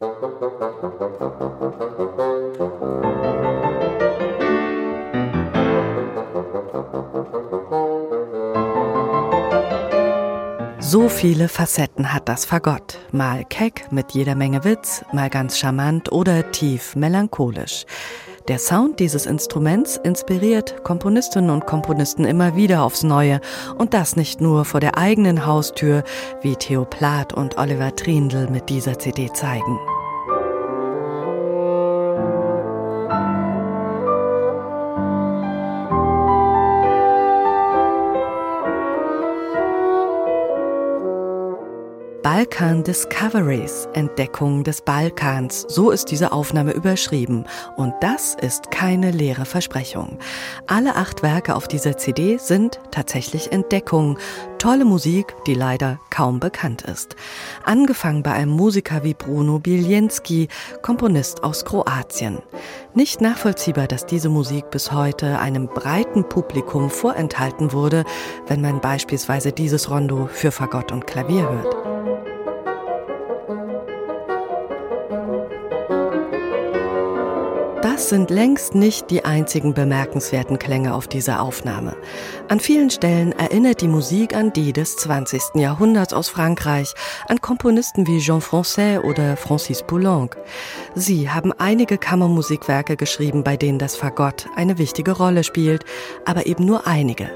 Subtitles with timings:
[0.00, 0.06] So
[11.08, 12.98] viele Facetten hat das Fagott.
[13.10, 17.84] Mal keck mit jeder Menge Witz, mal ganz charmant oder tief melancholisch.
[18.48, 23.42] Der Sound dieses Instruments inspiriert Komponistinnen und Komponisten immer wieder aufs Neue
[23.76, 26.02] und das nicht nur vor der eigenen Haustür,
[26.40, 29.78] wie Theo Plath und Oliver Trindl mit dieser CD zeigen.
[42.38, 45.66] Balkan Discoveries, Entdeckung des Balkans.
[45.68, 47.46] So ist diese Aufnahme überschrieben.
[47.74, 50.20] Und das ist keine leere Versprechung.
[50.68, 54.18] Alle acht Werke auf dieser CD sind tatsächlich Entdeckungen.
[54.58, 57.16] Tolle Musik, die leider kaum bekannt ist.
[57.64, 60.46] Angefangen bei einem Musiker wie Bruno Bieljenski,
[60.80, 62.38] Komponist aus Kroatien.
[62.94, 68.04] Nicht nachvollziehbar, dass diese Musik bis heute einem breiten Publikum vorenthalten wurde,
[68.46, 71.87] wenn man beispielsweise dieses Rondo für Fagott und Klavier hört.
[77.98, 81.96] Das sind längst nicht die einzigen bemerkenswerten Klänge auf dieser Aufnahme.
[82.46, 85.56] An vielen Stellen erinnert die Musik an die des 20.
[85.56, 86.94] Jahrhunderts aus Frankreich,
[87.26, 90.36] an Komponisten wie Jean Francais oder Francis Poulenc.
[90.94, 95.84] Sie haben einige Kammermusikwerke geschrieben, bei denen das Fagott eine wichtige Rolle spielt,
[96.24, 97.28] aber eben nur einige.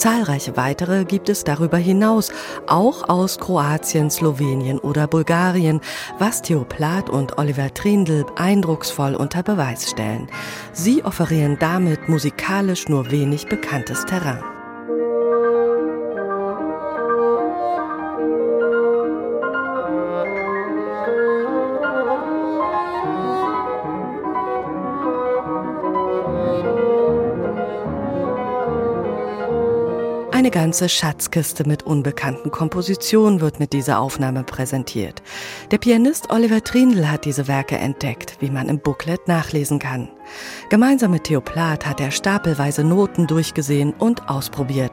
[0.00, 2.32] Zahlreiche weitere gibt es darüber hinaus,
[2.66, 5.82] auch aus Kroatien, Slowenien oder Bulgarien,
[6.18, 10.30] was Theo Plath und Oliver Trindl eindrucksvoll unter Beweis stellen.
[10.72, 14.42] Sie offerieren damit musikalisch nur wenig bekanntes Terrain.
[30.40, 35.22] Eine ganze Schatzkiste mit unbekannten Kompositionen wird mit dieser Aufnahme präsentiert.
[35.70, 40.08] Der Pianist Oliver Trindl hat diese Werke entdeckt, wie man im Booklet nachlesen kann.
[40.68, 44.92] Gemeinsam mit Theo Plath hat er stapelweise Noten durchgesehen und ausprobiert.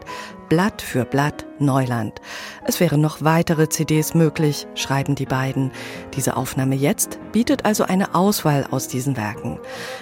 [0.49, 2.21] Blatt für Blatt Neuland.
[2.65, 5.71] Es wären noch weitere CDs möglich, schreiben die beiden.
[6.15, 9.59] Diese Aufnahme jetzt bietet also eine Auswahl aus diesen Werken.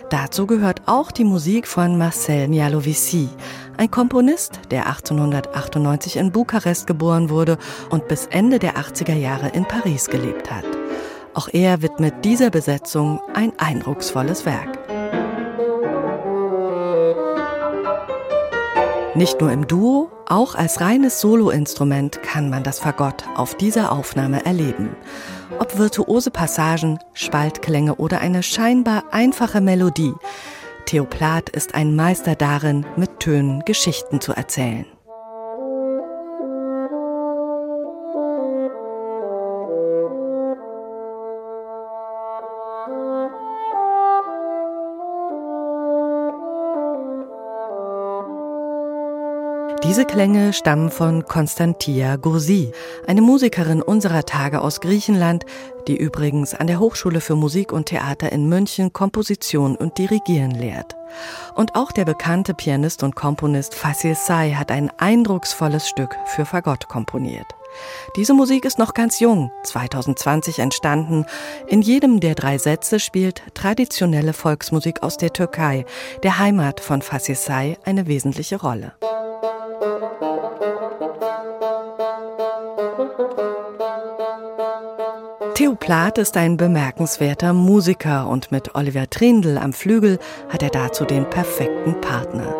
[0.09, 3.29] Dazu gehört auch die Musik von Marcel Mialovici,
[3.77, 7.57] ein Komponist, der 1898 in Bukarest geboren wurde
[7.89, 10.65] und bis Ende der 80er Jahre in Paris gelebt hat.
[11.33, 14.84] Auch er widmet dieser Besetzung ein eindrucksvolles Werk.
[19.15, 24.45] Nicht nur im Duo, auch als reines Soloinstrument kann man das Fagott auf dieser Aufnahme
[24.45, 24.93] erleben.
[25.57, 30.13] Ob virtuose Passagen, Spaltklänge oder eine scheinbar einfache Melodie.
[30.85, 34.85] Theo Plath ist ein Meister darin, mit Tönen Geschichten zu erzählen.
[49.87, 52.71] Diese Klänge stammen von Konstantia Gursi,
[53.05, 55.45] eine Musikerin unserer Tage aus Griechenland,
[55.87, 60.95] die übrigens an der Hochschule für Musik und Theater in München Komposition und Dirigieren lehrt.
[61.53, 66.87] Und auch der bekannte Pianist und Komponist Fasil Say hat ein eindrucksvolles Stück für Fagott
[66.87, 67.47] komponiert.
[68.15, 71.25] Diese Musik ist noch ganz jung, 2020 entstanden.
[71.67, 75.85] In jedem der drei Sätze spielt traditionelle Volksmusik aus der Türkei,
[76.23, 78.93] der Heimat von Fasil Say, eine wesentliche Rolle.
[85.65, 91.05] Theo Plath ist ein bemerkenswerter Musiker und mit Oliver Trindl am Flügel hat er dazu
[91.05, 92.53] den perfekten Partner.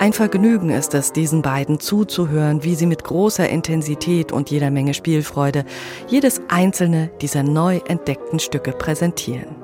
[0.00, 4.94] Ein Vergnügen ist es, diesen beiden zuzuhören, wie sie mit großer Intensität und jeder Menge
[4.94, 5.64] Spielfreude
[6.08, 9.54] jedes einzelne dieser neu entdeckten Stücke präsentieren.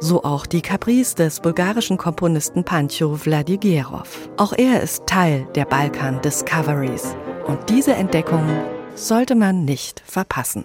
[0.00, 4.30] So auch die Caprice des bulgarischen Komponisten Pancho Vladigerov.
[4.38, 7.14] Auch er ist Teil der Balkan Discoveries.
[7.46, 8.48] Und diese Entdeckung
[8.94, 10.64] sollte man nicht verpassen.